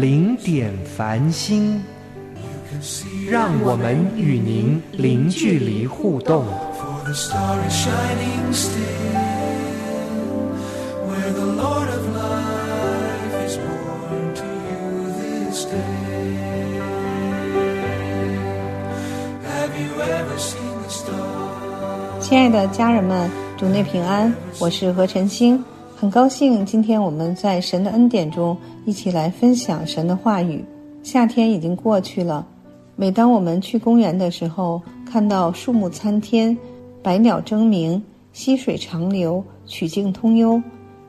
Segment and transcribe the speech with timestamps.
[0.00, 1.80] 零点繁星，
[3.30, 6.44] 让我们与您零距离互动。
[22.20, 25.64] 亲爱的家人们，主内平安，我是何晨星，
[26.04, 28.54] 很高兴今天我们在神的恩典中
[28.84, 30.62] 一起来分享神的话语。
[31.02, 32.46] 夏天已经过去了，
[32.94, 36.54] 每当我们去公园的时候，看到树木参天，
[37.02, 38.02] 百鸟争鸣，
[38.34, 40.62] 溪水长流，曲径通幽，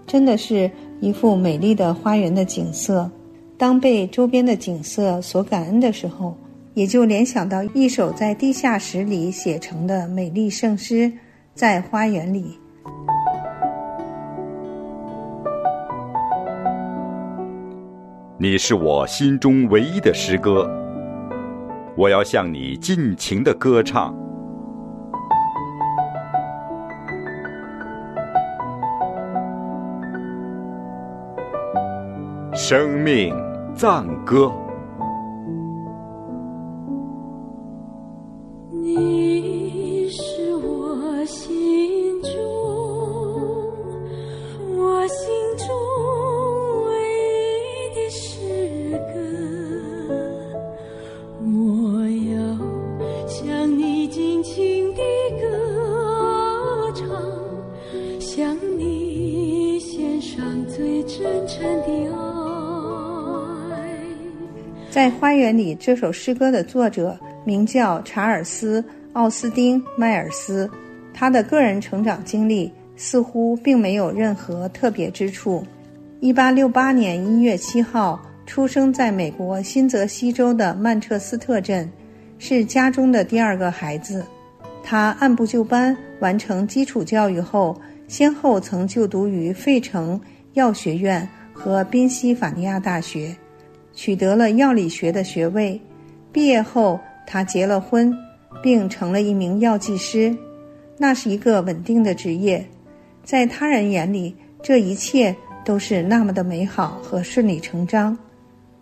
[0.07, 3.11] 真的是一幅美丽的花园的景色。
[3.57, 6.33] 当被周边的景色所感恩的时候，
[6.73, 11.11] 也就联想到一首在地下室里写成的美丽圣诗，
[11.53, 12.57] 在花园里。
[18.47, 20.69] 你是我心中唯一的诗歌，
[21.97, 24.15] 我要向你尽情的歌唱。
[32.53, 33.35] 生命
[33.73, 34.51] 赞歌。
[65.80, 68.81] 这首诗歌的作者名叫查尔斯·
[69.13, 70.69] 奥斯丁·迈尔斯，
[71.13, 75.66] 他的个人成长经历似乎并没有任何特别之处。
[76.19, 81.90] 一八六八年一月七号出生在美国新泽西州的曼彻斯特镇，
[82.40, 84.24] 是家中的第二个孩子。
[84.84, 90.19] 他按部就班完成基础教育后，先后曾就读于费城
[90.53, 93.36] 药学院和宾夕法尼亚大学，
[93.95, 95.81] 取得了药理学的学位。
[96.31, 98.13] 毕业后，他结了婚，
[98.61, 100.35] 并成了一名药剂师。
[100.97, 102.66] 那是一个稳定的职业，
[103.23, 105.35] 在他人眼里，这一切
[105.66, 108.17] 都是那么的美好和顺理成章。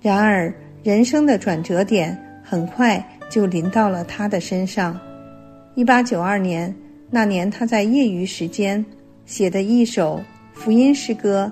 [0.01, 0.53] 然而，
[0.83, 4.99] 人生的转折点很快就临到了他的身上。
[5.75, 6.73] 一八九二年，
[7.09, 8.83] 那年他在业余时间
[9.25, 10.21] 写的一首
[10.53, 11.51] 福音诗歌，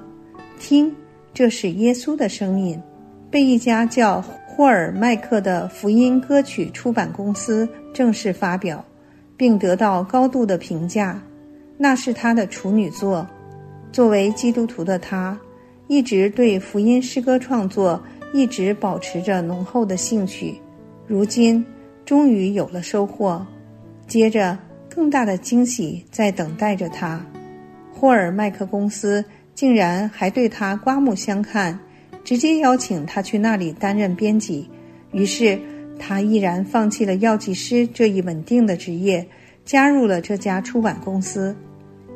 [0.59, 0.93] 听，
[1.33, 2.79] 这是耶稣的声音，
[3.31, 8.83] 被一家叫霍尔麦克的福音歌曲出版公司正式发表，
[9.37, 11.19] 并得到高度的评价。
[11.77, 13.25] 那是他的处女作。
[13.91, 15.39] 作为基督徒的他，
[15.87, 18.01] 一直对福音诗歌创作
[18.33, 20.59] 一直保持着浓厚的兴趣。
[21.07, 21.65] 如今，
[22.05, 23.45] 终于有了收获。
[24.07, 24.57] 接着，
[24.93, 27.25] 更大的惊喜在等待着他。
[27.93, 29.23] 霍尔麦克公司
[29.55, 31.77] 竟然还对他刮目相看，
[32.23, 34.69] 直接邀请他去那里担任编辑。
[35.11, 35.59] 于是，
[35.99, 39.25] 他毅然放弃了药剂师这一稳定的职业，
[39.65, 41.55] 加入了这家出版公司。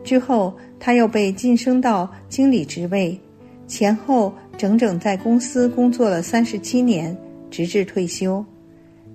[0.03, 3.19] 之后，他又被晋升到经理职位，
[3.67, 7.15] 前后整整在公司工作了三十七年，
[7.49, 8.43] 直至退休。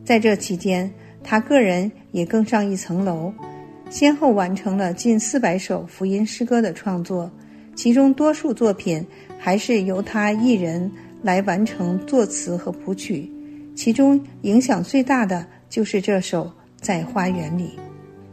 [0.04, 0.92] 在这期间，
[1.22, 3.32] 他个人也更上一层楼，
[3.88, 7.30] 先后完成了近四百首福音诗歌的创作，
[7.74, 9.04] 其中多数作品
[9.42, 10.92] 还是由他一人
[11.22, 13.28] 来完成作词和谱曲。
[13.74, 16.44] 其中影响最大的就是这首
[16.78, 17.64] 《在花园里》，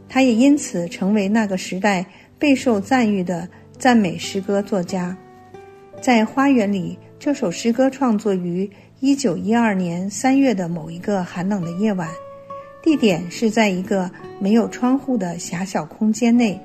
[0.06, 2.04] 他也因此成为那个时代
[2.38, 3.48] 备受赞誉的
[3.78, 5.16] 赞美诗歌作家。
[6.02, 12.06] 在花园里这首诗歌创作于一九一二年三月的某一个寒冷的夜晚，
[12.82, 16.60] 地点是在一个没有窗户的狭小空间内，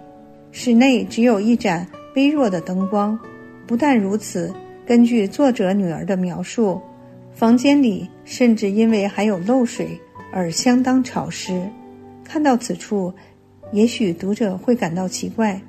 [0.52, 3.18] 室内只有一盏微弱的灯光。
[3.66, 4.54] 不但如此，
[4.86, 6.82] 根据作者女儿的描述，
[7.34, 10.00] 房间里甚至因为还有漏水
[10.32, 11.62] 而相当潮湿。
[12.24, 13.14] 看到此处，
[13.72, 15.62] 也许读者会感到奇怪：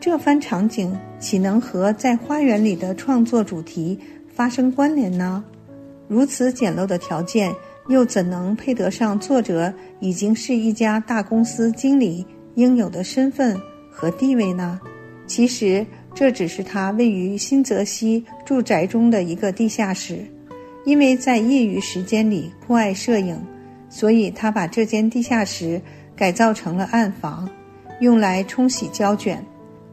[0.00, 3.98] 这番场景岂能和在花园里的创作主题
[4.32, 5.44] 发生关联呢？
[6.08, 7.52] 如此简陋的条件，
[7.88, 12.24] 又怎能配得上作者已经是一家大公司经理
[12.54, 13.58] 应有的身份
[13.90, 14.80] 和地位呢？
[15.26, 20.24] 其实，这只是他位于新泽西住宅中的一个地下室。
[20.84, 23.40] 因为在业余时间里酷爱摄影，
[23.88, 25.80] 所以他把这间地下室
[26.16, 27.48] 改造成了暗房，
[28.00, 29.44] 用来冲洗胶卷。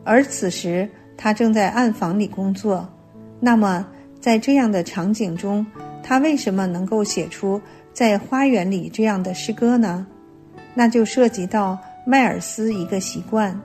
[0.03, 2.87] 而此时他正在暗房里工作。
[3.39, 3.85] 那么，
[4.19, 5.65] 在这样的场景中，
[6.01, 7.61] 他为什么能够写出
[7.93, 10.07] 在花园里这样的诗歌呢？
[10.73, 13.59] 那就涉及到迈尔斯一个习惯，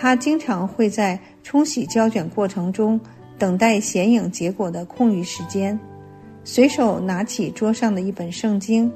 [0.00, 2.98] 他经常会在冲洗胶卷过程中
[3.36, 5.76] 等待显影结果的空余时间。
[6.44, 8.90] 随手拿起桌上的一本圣经，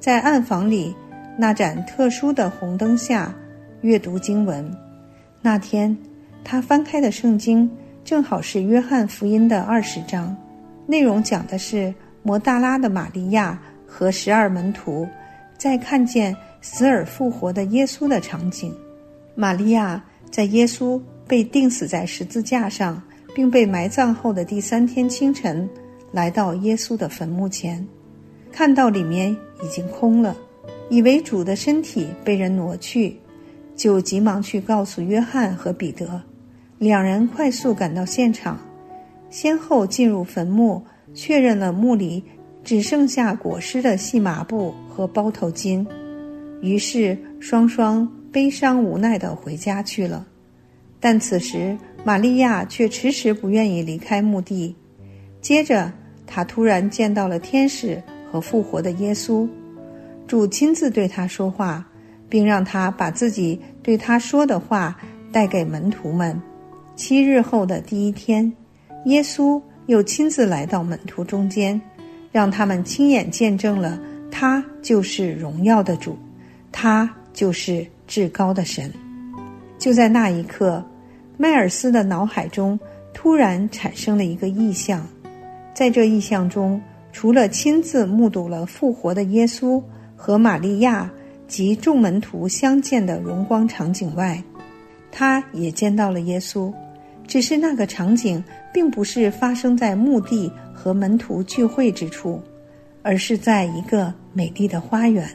[0.00, 0.96] 在暗房里
[1.36, 3.32] 那盏特殊的红灯下
[3.82, 4.74] 阅读经文。
[5.42, 5.94] 那天，
[6.42, 7.70] 他翻开的圣经
[8.02, 10.34] 正好是《约翰福音》的二十章，
[10.86, 15.06] 内容讲的是摩大拉的玛利亚和十二门徒
[15.58, 18.74] 在看见死而复活的耶稣的场景。
[19.34, 23.02] 玛利亚在耶稣被钉死在十字架上，
[23.34, 25.68] 并被埋葬后的第三天清晨。
[26.10, 27.86] 来到耶稣的坟墓前，
[28.50, 29.30] 看到里面
[29.62, 30.34] 已经空了，
[30.88, 33.14] 以为主的身体被人挪去，
[33.76, 36.20] 就急忙去告诉约翰和彼得。
[36.78, 38.58] 两人快速赶到现场，
[39.28, 40.82] 先后进入坟墓，
[41.12, 42.24] 确认了墓里
[42.64, 45.86] 只剩下裹尸的细麻布和包头巾。
[46.62, 50.26] 于是双双悲伤无奈地回家去了。
[51.00, 54.74] 但此时玛利亚却迟迟不愿意离开墓地。
[55.40, 55.92] 接着，
[56.26, 59.48] 他突然见到了天使和复活的耶稣，
[60.26, 61.86] 主亲自对他说话，
[62.28, 64.98] 并让他把自己对他说的话
[65.30, 66.40] 带给门徒们。
[66.96, 68.52] 七日后的第一天，
[69.04, 71.80] 耶稣又亲自来到门徒中间，
[72.32, 73.98] 让他们亲眼见证了
[74.30, 76.18] 他就是荣耀的主，
[76.72, 78.92] 他就是至高的神。
[79.78, 80.84] 就在那一刻，
[81.36, 82.76] 迈尔斯的脑海中
[83.14, 85.06] 突然产生了一个意象。
[85.72, 86.82] 在这意象中，
[87.12, 89.80] 除了亲自目睹了复活的耶稣
[90.16, 91.08] 和玛利亚
[91.46, 94.42] 及众门徒相见的荣光场景外，
[95.12, 96.72] 他也见到了耶稣。
[97.28, 102.40] 只是那个场景并不是发生在墓地和门徒聚会之处，
[103.02, 105.28] 而是在一个美丽的花园。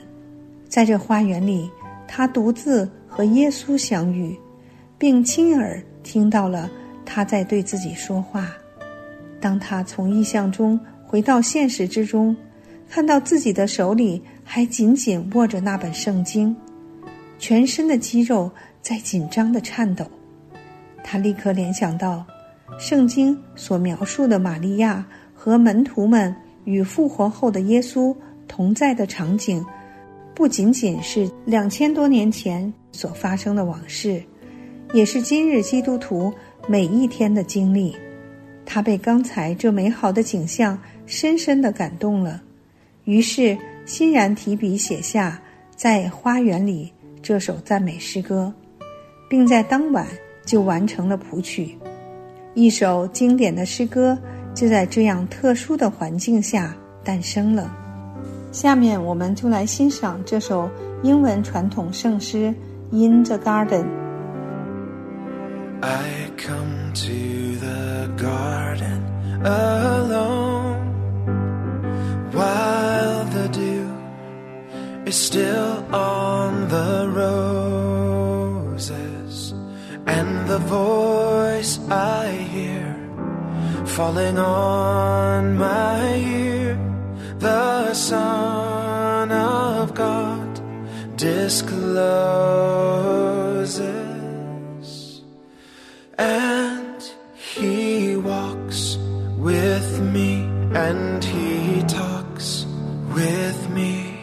[0.67, 1.69] 在这花园里，
[2.07, 4.37] 他独自和耶稣相遇，
[4.97, 6.69] 并亲耳听到了
[7.05, 8.51] 他在对自己说话。
[9.39, 12.35] 当他从意象中回到现实之中，
[12.89, 16.55] 看到自己的手里还紧紧握着那本圣经，
[17.39, 18.49] 全身的肌肉
[18.81, 20.05] 在紧张的颤抖，
[21.03, 22.25] 他立刻联想到，
[22.79, 26.33] 圣经所描述的玛利亚和门徒们
[26.63, 28.15] 与复活后的耶稣
[28.47, 29.63] 同在的场景，
[30.35, 34.21] 不仅仅是两千多年前所发生的往事，
[34.93, 36.33] 也是今日基督徒
[36.67, 37.95] 每一天的经历。
[38.65, 42.41] 他被刚才这美好的景象深深的感动了，
[43.03, 45.39] 于是欣然提笔写下
[45.75, 46.91] 《在花园里》
[47.21, 48.51] 这首赞美诗歌，
[49.29, 50.07] 并在当晚
[50.45, 51.77] 就完成了谱曲。
[52.55, 54.17] 一首经典的诗歌
[54.55, 57.82] 就在这样特殊的环境下诞生了。
[58.52, 60.68] 下面我们就来欣赏这首
[61.02, 62.54] 英文传统圣诗《
[62.96, 69.02] In the Garden》。I come to the garden
[69.44, 70.88] alone
[72.32, 73.86] while the dew
[75.06, 77.08] is still on the
[78.68, 78.74] roses
[80.06, 82.96] and the voice I hear
[83.86, 86.51] falling on my ear
[87.43, 90.61] the Son of God
[91.17, 92.41] discloses
[96.17, 97.03] and
[97.35, 98.97] he walks
[99.37, 102.65] with me and he talks
[103.13, 104.21] with me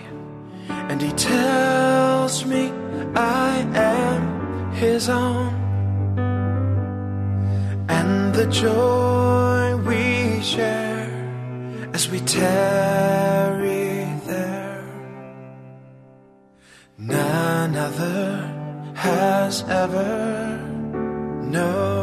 [0.68, 2.72] and he tells me
[3.14, 5.52] I am his own
[7.90, 9.49] and the joy
[12.10, 14.84] we tarry there
[16.98, 20.58] none other has ever
[21.44, 21.99] known.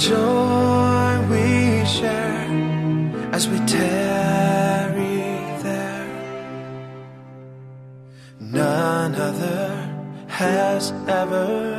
[0.00, 2.48] joy we share
[3.32, 5.20] as we tarry
[5.62, 6.08] there.
[8.40, 9.68] None other
[10.28, 11.69] has ever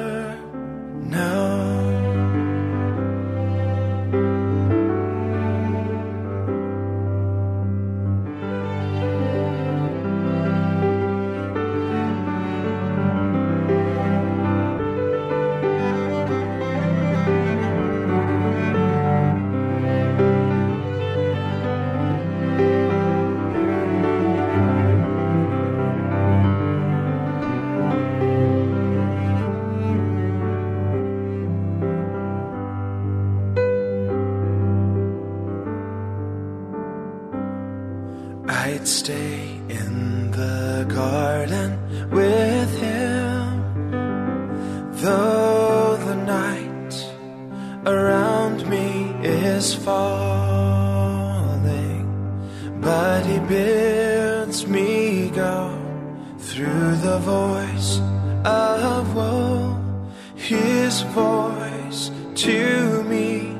[62.42, 63.56] to me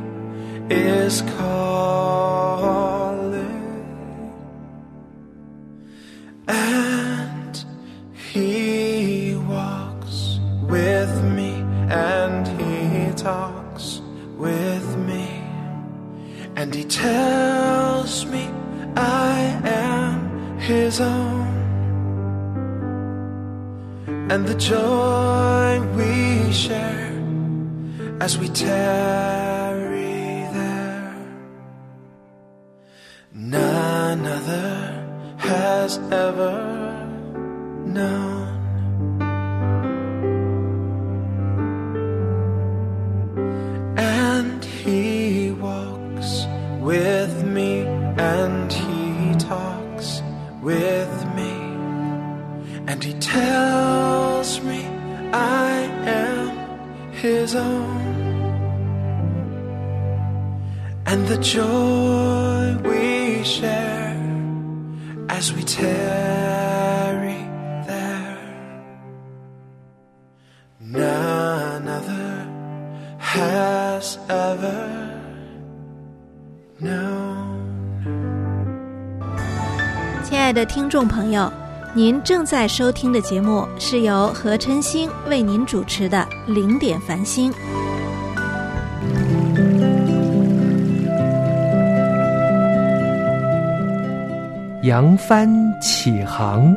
[0.72, 2.02] is calling.
[6.48, 7.64] And
[8.34, 11.52] he walks with me
[11.92, 14.02] and he talks
[14.36, 15.28] with me.
[16.56, 18.50] And he tells me
[18.96, 21.52] I am his own.
[24.32, 25.01] And the joy
[28.22, 30.14] as we tarry
[30.58, 31.16] there.
[33.34, 36.56] None other has ever
[37.98, 38.48] known.
[43.98, 46.46] And he walks
[46.80, 47.72] with me
[48.36, 50.22] and he talks
[50.62, 51.54] with me.
[52.86, 54.86] And he tells me
[55.34, 55.72] I
[56.20, 56.41] am
[57.21, 58.05] his own.
[61.07, 64.17] And the joy we share
[65.29, 67.41] as we tarry
[67.87, 68.39] there.
[70.81, 72.47] None other
[73.19, 74.89] has ever
[76.81, 77.27] known.
[80.25, 81.53] 亲爱的听众朋友，
[81.94, 87.52] 您正在收听的节目是由何晨星为您主持的《零点繁星》。
[94.84, 95.50] 扬帆
[95.82, 96.74] 起航，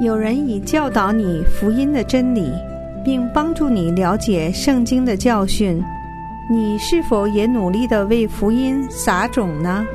[0.00, 2.50] 有人已教导你福音的真理，
[3.04, 5.84] 并帮助你了解圣经的教训，
[6.52, 9.86] 你是否也努力的为福音撒种呢？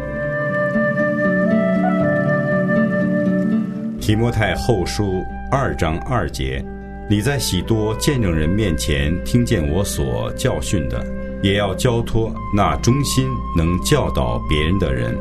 [4.01, 6.65] 提摩太后书二章二节：
[7.07, 11.05] 你在许多见证人面前听见我所教训的，
[11.43, 15.15] 也要交托那忠心能教导别人的人。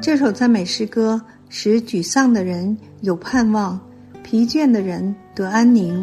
[0.00, 3.78] 这首赞美诗歌使沮丧的人有盼望，
[4.22, 6.02] 疲倦的人得安宁。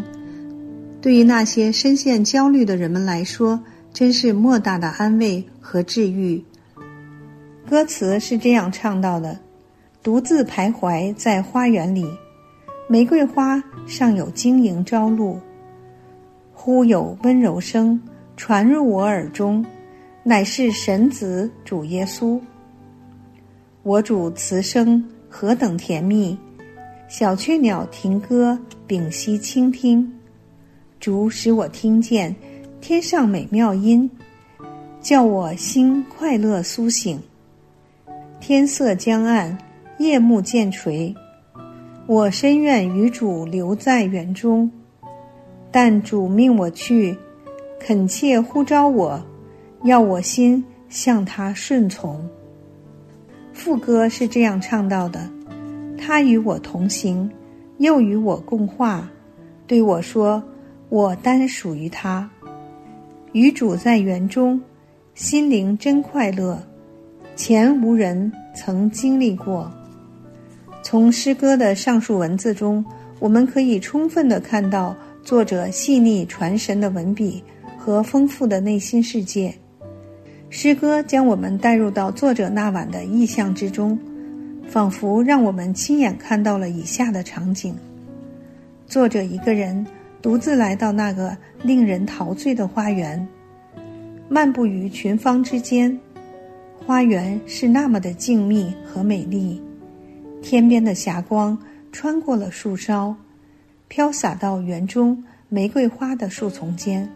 [1.02, 3.60] 对于那些深陷焦虑的人们来说，
[3.92, 6.42] 真是莫大的安慰和治愈。
[7.68, 9.40] 歌词是这样唱到的
[10.04, 12.06] ：“独自徘徊在花园里，
[12.88, 15.40] 玫瑰花尚有晶莹朝露。
[16.54, 18.00] 忽有温柔声
[18.38, 19.66] 传入我耳中，
[20.22, 22.40] 乃是神子主耶稣。
[23.82, 26.38] 我主慈生何等甜蜜，
[27.08, 30.14] 小雀鸟停歌，屏息倾听。
[31.02, 32.34] 主使我听见
[32.80, 34.08] 天上美妙音，
[35.02, 37.20] 叫我心快乐苏醒。
[38.40, 39.58] 天色将暗，
[39.98, 41.12] 夜幕渐垂，
[42.06, 44.70] 我深愿与主留在园中，
[45.72, 47.18] 但主命我去，
[47.80, 49.20] 恳切呼召我，
[49.84, 52.24] 要我心向他顺从。
[53.54, 55.28] 副歌是这样唱到的
[55.98, 57.28] ：“他与我同行，
[57.80, 59.10] 又与我共话，
[59.66, 60.44] 对我说：
[60.92, 62.30] 我单属于他。
[63.32, 64.60] 与主在园中，
[65.16, 66.62] 心灵真快乐，
[67.34, 69.72] 前无人曾经历过。”
[70.84, 72.84] 从诗歌的上述文字中，
[73.20, 74.94] 我们可以充分的看到
[75.24, 77.42] 作者细腻传神的文笔
[77.78, 79.56] 和丰富的内心世界。
[80.50, 83.98] 诗歌将我们带入到作者那晚的意象之中，
[84.68, 87.74] 仿佛让我们亲眼看到了以下的场景：
[88.86, 89.88] 作者一个人
[90.22, 93.28] 独自来到那个令人陶醉的花园，
[94.30, 95.98] 漫步于群芳之间。
[96.86, 99.62] 花园是那么的静谧和美丽，
[100.42, 101.58] 天边的霞光
[101.92, 103.16] 穿过了树梢，
[103.88, 107.08] 飘洒到园中玫瑰花的树丛间。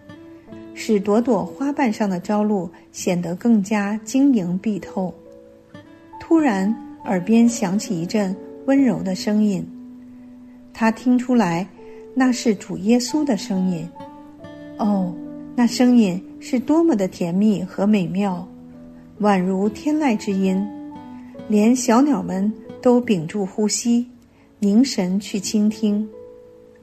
[0.74, 5.14] 使朵朵花瓣上的朝露显得更加晶莹碧透。
[6.20, 8.36] 突然，耳边响起一阵
[8.66, 9.66] 温柔的声音，
[10.74, 11.66] 他听出来，
[12.15, 13.88] 那是主耶稣的声音。
[14.77, 15.13] 哦，
[15.55, 18.48] 那声音是多么的甜蜜和美妙，
[19.19, 20.65] 宛如天籁之音，
[21.48, 24.07] 连小鸟们都屏住呼吸，
[24.60, 26.07] 凝神去倾听。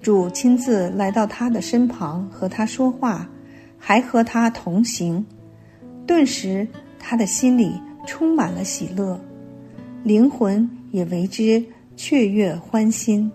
[0.00, 3.28] 主亲自来到他的身旁，和他说话。
[3.84, 5.26] 还和他同行，
[6.06, 6.68] 顿时
[7.00, 7.72] 他的心里
[8.06, 9.20] 充满了喜乐，
[10.04, 11.64] 灵魂也为之
[11.96, 13.28] 雀跃欢欣。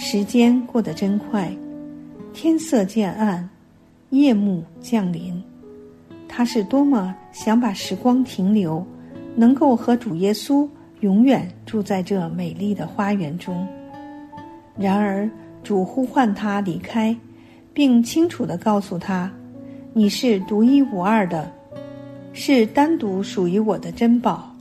[0.00, 1.52] 时间过得真快，
[2.32, 3.46] 天色渐暗，
[4.10, 5.42] 夜幕降临。
[6.28, 8.86] 他是多么想把时光停留，
[9.34, 10.68] 能够和主耶稣
[11.00, 13.66] 永远住在这美丽的花园中。
[14.76, 15.28] 然而
[15.64, 17.14] 主呼唤他离开。
[17.74, 19.30] 并清楚地告诉他
[19.94, 21.48] ：“你是独一无二的，
[22.32, 24.52] 是单独属于我的珍宝。”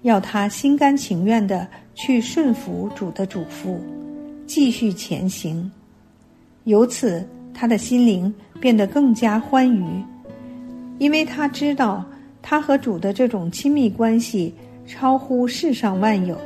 [0.00, 3.76] 要他心甘情愿地去顺服主的嘱咐，
[4.50, 5.70] 继续前行。
[6.64, 9.84] 由此，他的心灵变得更加欢愉，
[10.98, 12.04] 因为他知道
[12.42, 14.52] 他和主的这种亲密关系
[14.88, 16.36] 超乎世上万有，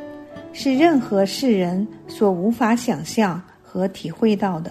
[0.52, 4.70] 是任何世人所无法想象和体会到的。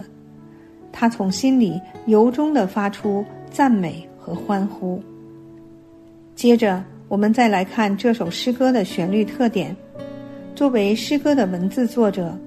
[0.91, 5.01] 他从心里由衷的发出赞美和欢呼。
[6.35, 9.75] 接着，我们再来看这首诗歌的旋律特点。
[10.53, 12.37] 作为诗歌的文字作者，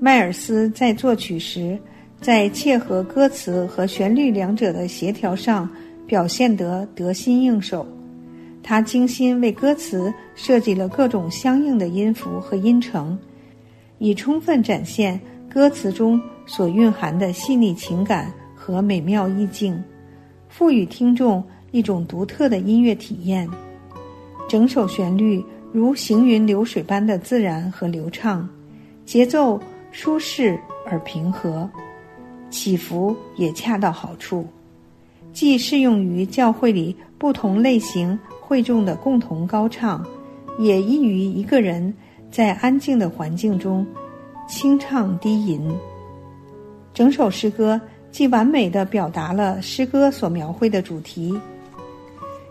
[0.00, 1.78] 迈尔斯在作曲时，
[2.20, 5.68] 在切合歌词和旋律两者的协调上
[6.06, 7.86] 表现得得心应手。
[8.62, 13.18] 他精心为歌词设计了各种相应的音符和音程，
[13.98, 16.20] 以充分展现歌词中。
[16.46, 19.82] 所蕴含的细腻情感和美妙意境，
[20.46, 23.48] 赋予听众一种独特的音乐体验。
[24.46, 28.46] 整首旋律如行云流水般的自然和流畅，
[29.06, 29.58] 节奏
[29.96, 31.70] 舒适而平和，
[32.50, 34.44] 起伏也恰到好处，
[35.32, 40.04] 既适用于教会里不同类型会众的共同高唱，
[40.58, 41.94] 也易于一个人
[42.28, 43.86] 在安静的环境中
[44.48, 45.72] 清唱低吟。
[46.92, 47.80] 整首诗歌
[48.10, 51.32] 既完美的表达了诗歌所描绘的主题，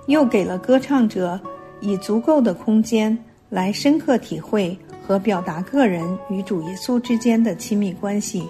[0.08, 1.38] 又给了歌唱者
[1.82, 3.16] 以足够的空间
[3.50, 8.48] 来深刻体会和表达个人与主耶稣之间的亲密关系，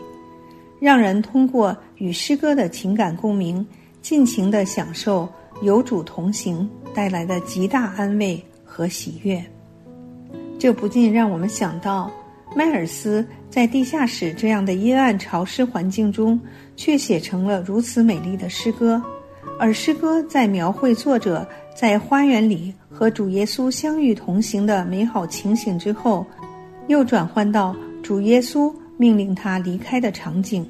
[0.79, 3.65] 让人通过与诗歌的情感共鸣，
[4.01, 5.27] 尽情的享受
[5.61, 9.43] 有主同行带来的极大安慰和喜悦。
[10.59, 12.11] 这不禁让我们想到。
[12.55, 16.39] 迈尔斯在地下室这样的阴暗潮湿环境中，
[16.75, 19.01] 却写成了如此美丽的诗歌。
[19.59, 26.25] 而诗歌在描绘作者在花园里和主耶稣相遇同行的美好情形之后，
[26.87, 30.67] 又转换到主耶稣命令他离开的场景。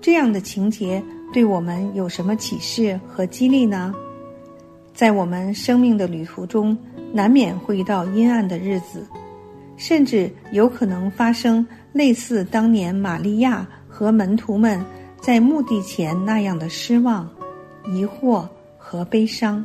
[0.00, 3.94] 这样的情节对我们有什么启示和激励呢？
[4.92, 6.76] 在我们生命的旅途中，
[7.12, 9.06] 难免会遇到阴暗的日子。
[9.76, 14.80] 甚至有可能发生类似当年玛利亚和门徒们
[15.20, 17.28] 在墓地前那样的失望、
[17.86, 18.46] 疑惑
[18.78, 19.64] 和悲伤。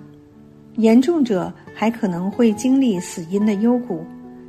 [0.76, 4.06] 严重者还可能会经历死因的幽谷，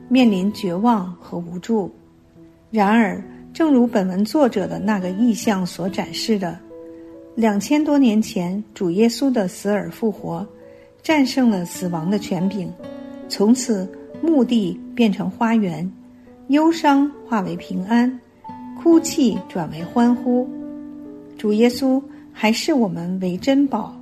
[0.09, 1.91] 面临绝望和无助。
[2.71, 6.59] 然而，正如本文作者的那个意象所展示的，
[7.35, 10.47] 两千多年前主耶稣的死而复活，
[11.03, 12.73] 战胜了死亡的权柄，
[13.29, 13.89] 从此。
[14.23, 15.91] 墓地变成花园，
[16.49, 18.21] 忧伤化为平安，
[18.79, 20.47] 哭泣转为欢呼。
[21.39, 21.99] 主耶稣
[22.43, 23.95] 还视我们为珍宝，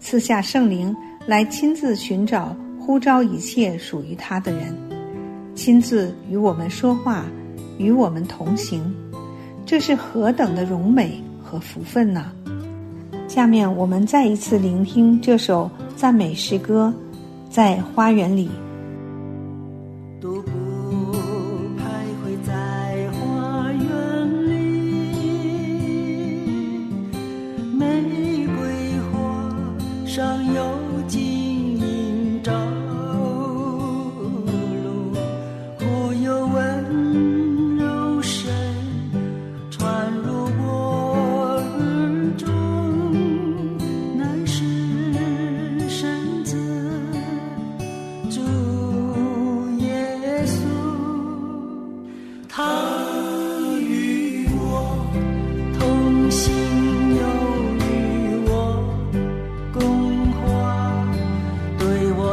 [0.00, 0.92] 赐下圣灵
[1.28, 4.76] 来亲自寻找、呼召一切属于他的人，
[5.54, 7.24] 亲自与我们说话，
[7.78, 8.92] 与我们同行。
[9.64, 12.32] 这是何等的荣美和福分呢？
[13.28, 16.92] 下面我们再一次聆听这首赞美诗歌，
[17.48, 18.50] 在花园里。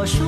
[0.01, 0.25] 我说：“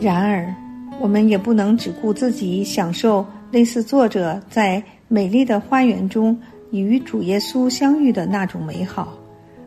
[0.00, 0.54] 然而，
[1.00, 6.38] 我们也不能只顾自己享受类似作者在美丽的花园中
[6.70, 9.18] 与主耶稣相遇的那种美好，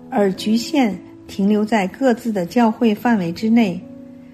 [0.09, 3.81] 而局限停留在各自的教会范围之内，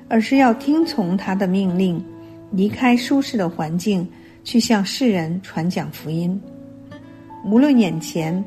[0.08, 2.04] 而是要听从他的命令，
[2.52, 4.08] 离开舒适的环境，
[4.44, 6.40] 去向世人传讲福音。
[7.44, 8.44] 无论眼前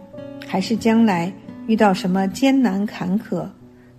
[0.47, 1.33] 还是将来
[1.67, 3.47] 遇到什么艰难坎坷，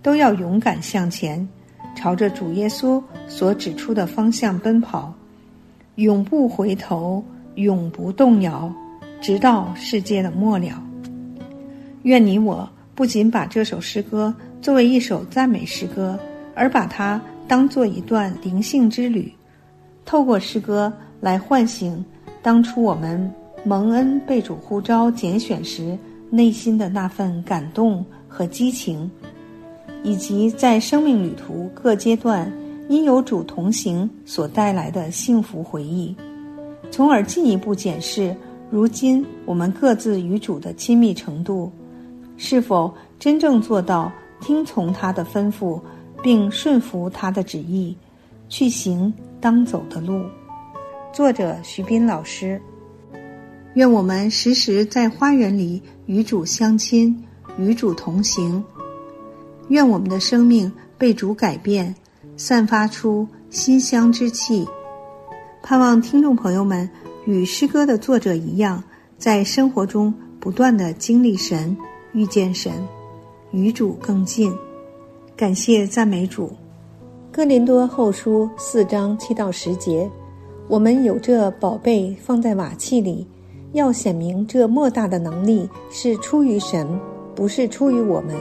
[0.01, 1.47] 都要勇敢向前，
[1.95, 5.13] 朝着主耶稣所指出的方向奔跑，
[5.95, 7.23] 永不回头，
[7.55, 8.73] 永不动摇，
[9.21, 10.81] 直到世界的末了。
[12.03, 16.17] 愿你我不仅把这首诗歌作为一首赞美诗歌，
[16.55, 19.33] 而把它当做一段灵性之旅，
[20.05, 22.05] 透过诗歌来唤醒
[22.43, 23.19] 当初我们
[23.63, 25.97] 蒙恩被主呼召拣选时
[26.29, 29.09] 内心的那份感动和激情，
[30.03, 32.49] 以及在生命旅途各阶段
[32.87, 36.15] 因有主同行所带来的幸福回忆，
[36.91, 38.35] 从而进一步检视
[38.69, 41.71] 如今我们各自与主的亲密程度，
[42.37, 45.81] 是否真正做到听从他的吩咐，
[46.21, 47.95] 并顺服他的旨意，
[48.47, 50.23] 去行当走的路。
[51.13, 52.61] 作者徐斌老师。
[53.75, 57.23] 愿我们时时在花园里与主相亲，
[57.57, 58.63] 与主同行。
[59.67, 61.95] 愿我们的生命被主改变，
[62.35, 64.67] 散发出馨香之气。
[65.61, 66.89] 盼望听众朋友们
[67.25, 68.83] 与诗歌的作者一样，
[69.17, 71.77] 在生活中不断的经历神，
[72.13, 72.73] 遇见神，
[73.51, 74.51] 与主更近。
[75.39, 76.51] 感谢赞美主。
[77.31, 80.11] 哥林多后书四章七到十节，
[80.67, 83.25] 我们有这宝贝放在瓦器里。
[83.71, 86.85] 要显明这莫大的能力是出于神，
[87.33, 88.35] 不是出于我们。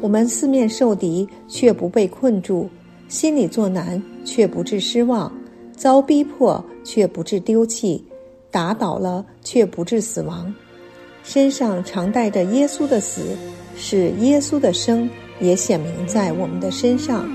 [0.00, 2.66] 我们四面受敌，却不被困住；
[3.06, 5.30] 心里作难，却不致失望；
[5.76, 8.02] 遭逼迫，却不致丢弃；
[8.50, 10.52] 打倒了，却不致死亡。
[11.22, 13.22] 身上常带着耶稣的死，
[13.76, 15.08] 使耶稣的生
[15.40, 17.28] 也显明在我们的身上。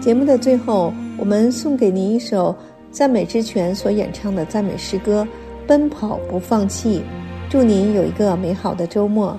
[0.00, 2.54] 节目的最后，我们送给您一首
[2.90, 5.26] 赞美之泉所演唱的赞美诗歌。
[5.66, 7.02] 奔跑不放弃，
[7.50, 9.36] 祝您有一个美好的周末。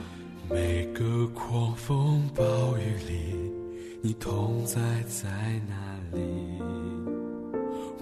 [0.50, 2.44] 每个狂风暴
[2.78, 3.52] 雨里，
[4.02, 5.30] 你同在在
[5.70, 5.76] 哪
[6.12, 6.20] 里？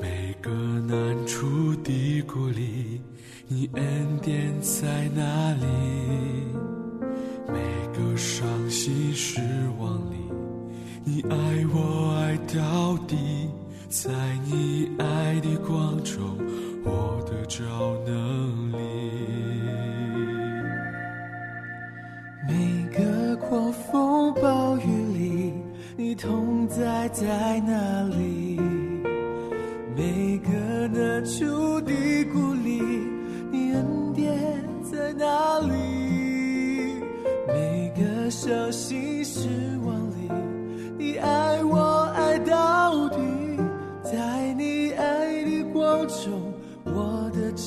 [0.01, 2.99] 每个难处低谷里，
[3.47, 3.83] 你恩
[4.23, 6.54] 典在哪里？
[8.17, 9.41] 伤心失
[9.77, 10.15] 望里，
[11.03, 11.35] 你爱
[11.73, 13.49] 我爱到底，
[13.89, 14.09] 在
[14.45, 16.23] 你爱的光中。
[16.87, 17.63] 我的超
[18.05, 18.77] 能力，
[22.47, 22.53] 每
[22.97, 24.81] 个狂风暴雨
[25.17, 25.53] 里，
[25.97, 28.24] 你同在在哪里？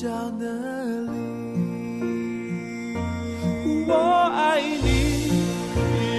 [0.01, 0.07] 我的超
[0.39, 0.47] 能
[1.07, 1.09] 力，
[3.85, 3.91] 我
[4.33, 4.87] 爱你，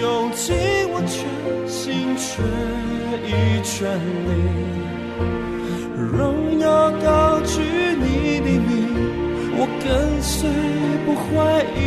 [0.01, 0.55] 用尽
[0.91, 1.17] 我全
[1.67, 2.45] 心全
[3.25, 3.29] 意
[3.65, 3.89] 全
[4.27, 4.29] 力，
[5.97, 7.63] 荣耀高举
[7.97, 8.69] 你的名，
[9.57, 9.87] 我跟
[10.21, 10.29] 随
[11.07, 11.25] 不怀
[11.75, 11.79] 疑。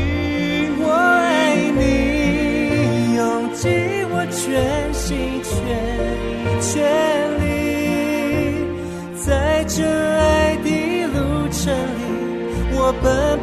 [0.79, 3.21] 我爱你，用
[3.53, 3.61] 尽
[4.09, 4.41] 我全
[4.93, 5.51] 心全
[6.41, 6.73] 意全
[13.03, 13.42] but